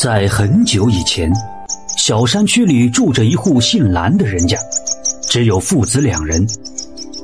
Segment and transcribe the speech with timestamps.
[0.00, 1.28] 在很久以前，
[1.96, 4.56] 小山区里住着一户姓蓝的人家，
[5.22, 6.46] 只有父子两人。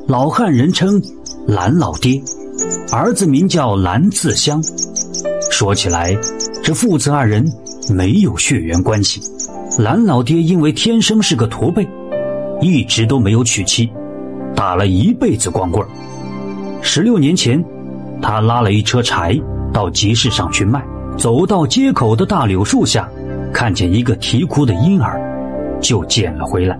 [0.08, 1.00] 老汉人称
[1.46, 2.20] 蓝老爹，
[2.90, 4.60] 儿子名叫蓝自香。
[5.52, 6.16] 说起来，
[6.64, 7.48] 这父子二人
[7.88, 9.20] 没有血缘关系。
[9.78, 11.88] 蓝老爹因为天生是个驼背，
[12.60, 13.88] 一直都没有娶妻，
[14.56, 15.86] 打了一辈子光棍
[16.82, 17.64] 十六年前，
[18.20, 19.40] 他拉了一车柴
[19.72, 20.84] 到集市上去卖。
[21.16, 23.08] 走到街口的大柳树下，
[23.52, 25.20] 看见一个啼哭的婴儿，
[25.80, 26.78] 就捡了回来。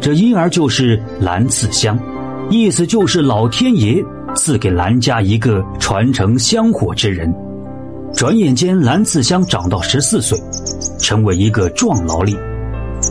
[0.00, 1.98] 这婴儿就是蓝次香，
[2.50, 4.04] 意思就是老天爷
[4.34, 7.32] 赐给蓝家一个传承香火之人。
[8.12, 10.38] 转眼间，蓝次香长到十四岁，
[10.98, 12.36] 成为一个壮劳力，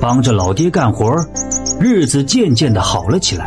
[0.01, 1.15] 帮着老爹干活，
[1.79, 3.45] 日子渐渐的好了起来。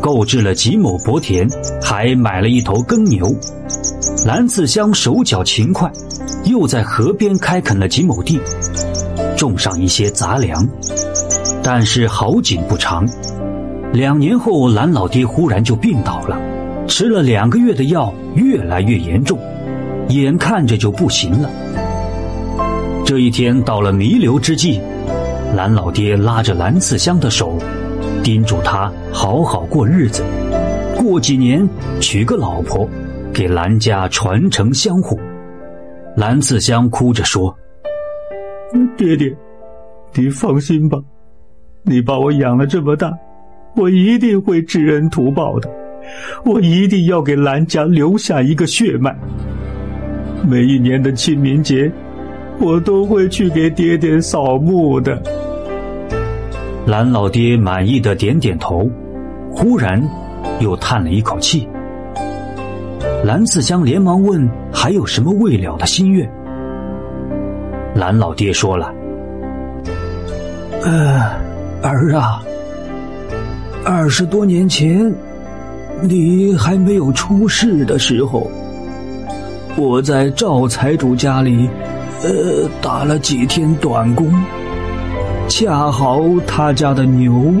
[0.00, 1.48] 购置了几亩薄田，
[1.82, 3.26] 还买了一头耕牛。
[4.26, 5.88] 蓝自香手脚勤快，
[6.46, 8.40] 又在河边开垦了几亩地，
[9.36, 10.66] 种上一些杂粮。
[11.62, 13.08] 但是好景不长，
[13.92, 16.36] 两年后，蓝老爹忽然就病倒了，
[16.88, 19.38] 吃了两个月的药，越来越严重，
[20.08, 21.48] 眼看着就不行了。
[23.04, 24.80] 这一天到了弥留之际，
[25.54, 27.56] 蓝老爹拉着蓝自香的手，
[28.24, 30.24] 叮嘱他好好过日子，
[30.96, 31.64] 过几年
[32.00, 32.90] 娶个老婆。
[33.36, 35.14] 给兰家传承香火，
[36.16, 37.54] 蓝四香哭着说
[38.96, 39.30] ：“爹爹，
[40.14, 40.98] 你放心吧，
[41.82, 43.12] 你把我养了这么大，
[43.76, 45.68] 我一定会知恩图报的。
[46.46, 49.14] 我一定要给兰家留下一个血脉。
[50.48, 51.92] 每一年的清明节，
[52.58, 55.22] 我都会去给爹爹扫墓的。”
[56.88, 58.90] 蓝老爹满意的点点头，
[59.52, 60.02] 忽然
[60.58, 61.68] 又叹了一口气。
[63.26, 66.30] 蓝四香连忙问：“还有什么未了的心愿？”
[67.92, 68.94] 蓝老爹说了
[70.84, 71.32] ：“呃，
[71.82, 72.40] 儿啊，
[73.84, 75.12] 二十多年前，
[76.02, 78.48] 你还没有出世的时候，
[79.76, 81.68] 我在赵财主家里，
[82.22, 84.32] 呃，打了几天短工，
[85.48, 87.52] 恰好他家的牛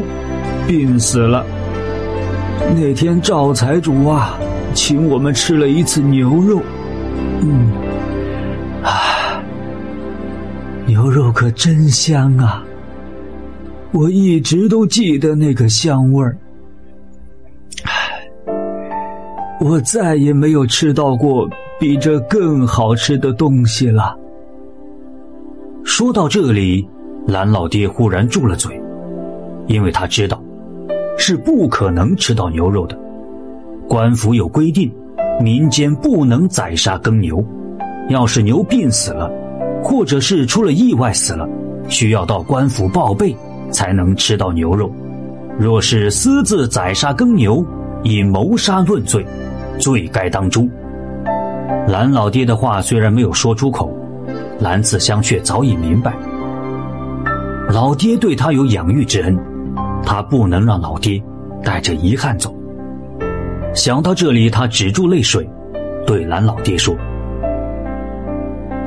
[0.64, 1.44] 病死了。
[2.76, 4.38] 那天赵财主啊。”
[4.76, 6.60] 请我们吃了一次牛肉，
[7.40, 7.72] 嗯，
[8.84, 9.42] 啊，
[10.84, 12.62] 牛肉可真香啊！
[13.90, 16.36] 我一直都记得那个香味儿。
[19.58, 21.48] 我再也没有吃到过
[21.80, 24.14] 比这更好吃的东西了。
[25.84, 26.86] 说到这里，
[27.26, 28.78] 蓝老爹忽然住了嘴，
[29.68, 30.38] 因为他知道
[31.16, 33.05] 是不可能吃到牛肉的。
[33.88, 34.92] 官府有规定，
[35.40, 37.44] 民间不能宰杀耕牛。
[38.08, 39.30] 要是牛病死了，
[39.82, 41.48] 或者是出了意外死了，
[41.88, 43.34] 需要到官府报备，
[43.70, 44.90] 才能吃到牛肉。
[45.58, 47.64] 若是私自宰杀耕牛，
[48.02, 49.24] 以谋杀论罪，
[49.78, 50.68] 罪该当诛。
[51.88, 53.90] 蓝老爹的话虽然没有说出口，
[54.60, 56.12] 蓝自香却早已明白。
[57.72, 59.36] 老爹对他有养育之恩，
[60.04, 61.22] 他不能让老爹
[61.64, 62.54] 带着遗憾走。
[63.76, 65.46] 想到这里，他止住泪水，
[66.06, 66.96] 对蓝老爹说：“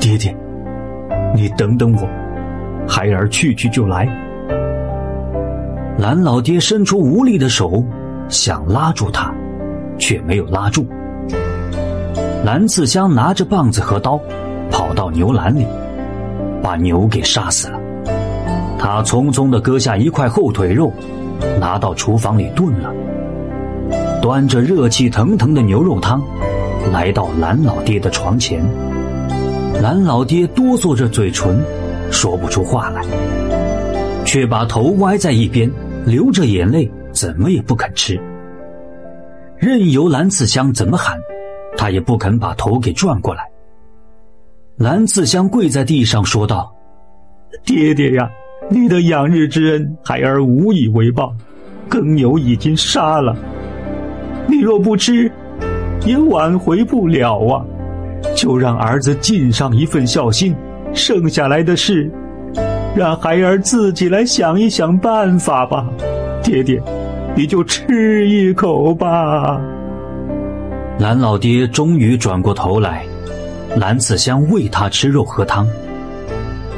[0.01, 0.35] 爹爹，
[1.35, 2.09] 你等等我，
[2.87, 4.09] 孩儿去去就来。”
[5.95, 7.83] 蓝老爹伸出无力的手，
[8.29, 9.31] 想拉住他，
[9.99, 10.87] 却没有拉住。
[12.43, 14.19] 蓝自香拿着棒子和刀，
[14.71, 15.67] 跑到牛栏里，
[16.63, 17.79] 把牛给杀死了。
[18.79, 20.91] 他匆匆的割下一块后腿肉，
[21.59, 22.91] 拿到厨房里炖了。
[24.21, 26.21] 端着热气腾腾的牛肉汤，
[26.91, 28.63] 来到蓝老爹的床前。
[29.81, 31.63] 蓝老爹哆嗦着嘴唇，
[32.11, 33.01] 说不出话来，
[34.25, 35.71] 却把头歪在一边，
[36.05, 38.19] 流着眼泪，怎么也不肯吃。
[39.57, 41.17] 任由蓝次香怎么喊，
[41.77, 43.43] 他也不肯把头给转过来。
[44.77, 46.73] 蓝次香跪在地上说道
[47.65, 48.29] ：“爹爹呀，
[48.69, 51.33] 你的养育之恩，孩儿无以为报。
[51.89, 53.35] 耕牛已经杀了。”
[54.49, 55.31] 你若不吃，
[56.05, 57.63] 也挽回不了啊！
[58.35, 60.55] 就让儿子尽上一份孝心，
[60.93, 62.09] 剩下来的事，
[62.95, 65.87] 让孩儿自己来想一想办法吧。
[66.43, 66.81] 爹爹，
[67.35, 69.61] 你就吃一口吧。
[70.97, 73.05] 蓝老爹终于转过头来，
[73.77, 75.67] 蓝子香喂他吃肉喝汤。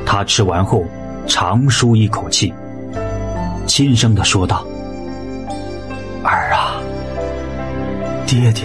[0.05, 0.83] 他吃完后
[1.25, 2.53] 长舒一口气，
[3.65, 4.65] 轻声的说道
[8.31, 8.63] ：“爹爹，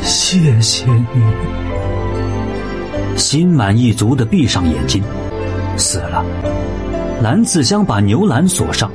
[0.00, 1.22] 谢谢你。
[3.16, 5.00] 心满意足的闭上眼睛，
[5.76, 6.24] 死了。
[7.22, 8.90] 蓝次香把牛栏锁上，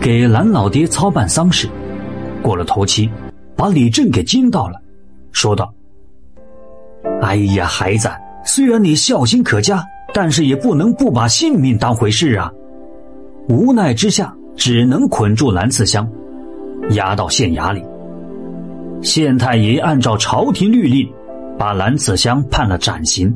[0.00, 1.68] 给蓝老爹操办丧事。
[2.42, 3.10] 过了头七，
[3.56, 4.80] 把李正给惊到了，
[5.32, 5.74] 说道
[7.20, 8.08] ：“哎呀，孩子，
[8.44, 12.52] 虽然你孝心可嘉，但是也不能不把性命当回事啊！”
[13.50, 16.08] 无奈之下，只能捆住蓝次香，
[16.90, 17.82] 押到县衙里。
[19.00, 21.08] 县太爷按照朝廷律令，
[21.56, 23.32] 把蓝次香判了斩刑。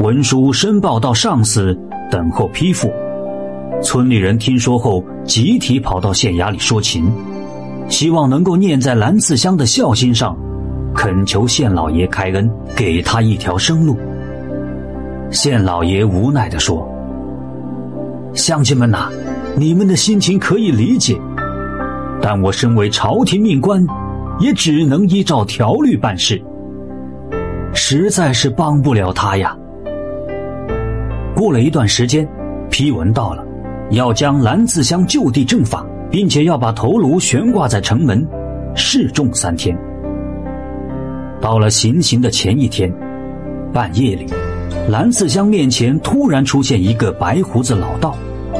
[0.00, 1.76] 文书申报到上司，
[2.10, 2.92] 等候批复。
[3.82, 7.10] 村里人听说后，集体跑到县衙里说情，
[7.88, 10.36] 希望能够念在蓝次香的孝心上，
[10.94, 13.96] 恳求县老爷开恩，给他一条生路。
[15.30, 16.86] 县老爷无奈地说
[18.34, 19.08] ：“乡亲们呐，
[19.56, 21.18] 你们的心情可以理解，
[22.20, 23.84] 但我身为朝廷命官，
[24.38, 26.42] 也只能依照条律办事，
[27.74, 29.56] 实在是帮不了他呀。”
[31.34, 32.28] 过了一段时间，
[32.70, 33.44] 批文到了，
[33.90, 38.26] 要将蓝次香就地正法，并且要把头颅悬挂在城门，
[38.74, 39.76] 示众三天。
[41.40, 42.92] 到了行刑的前一天，
[43.72, 44.26] 半夜里，
[44.88, 48.14] 蓝次香面前突然出现一个白胡子老道。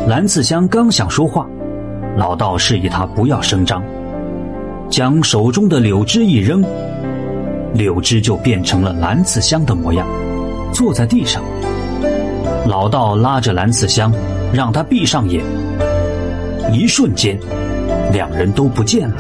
[0.09, 1.47] 蓝次香刚想说话，
[2.17, 3.81] 老道示意他不要声张，
[4.93, 6.63] 将手中的柳枝一扔，
[7.73, 10.07] 柳枝就变成了蓝刺香的模样，
[10.71, 11.43] 坐在地上。
[12.69, 14.13] 老道拉着蓝刺香，
[14.53, 15.43] 让他闭上眼。
[16.75, 17.41] 一瞬间，
[18.13, 19.17] 两人都不见了。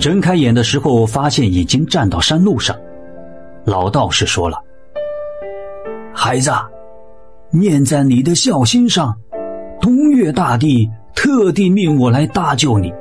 [0.00, 2.76] 睁开眼的时候，发现已经站到山路上。
[3.66, 4.58] 老道士说了
[6.12, 6.50] ：“孩子，
[7.50, 9.14] 念在你的孝心上，
[9.80, 12.92] 东岳大帝特地命我来搭救你。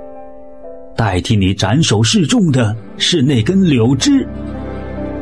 [0.96, 4.26] 代替你斩首示众的是那根柳枝。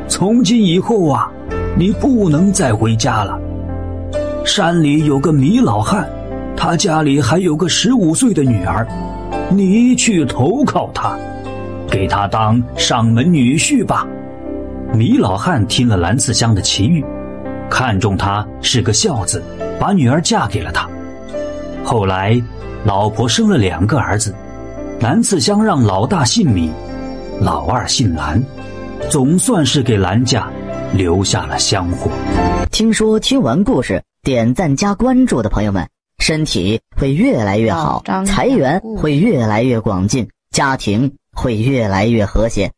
[0.08, 1.32] 从今以后啊，
[1.76, 3.40] 你不能再回家了。”
[4.46, 6.08] 山里有个米老汉，
[6.56, 8.86] 他家里还有个十五岁的女儿，
[9.50, 11.18] 你去投靠他，
[11.90, 14.06] 给他当上门女婿吧。
[14.94, 17.04] 米老汉听了蓝次香的奇遇，
[17.70, 19.42] 看中他是个孝子，
[19.80, 20.88] 把女儿嫁给了他。
[21.84, 22.40] 后来，
[22.86, 24.36] 老婆生了两个儿子，
[25.04, 26.72] 蓝次香让老大姓米，
[27.42, 28.42] 老二姓蓝，
[29.10, 30.50] 总算是给蓝家
[30.94, 32.10] 留下了香火。
[32.72, 34.02] 听说听完故事。
[34.22, 35.90] 点赞加关注的朋友们，
[36.20, 42.72] 身体会越来越好，财源会越来越广进，家庭会越来越和谐。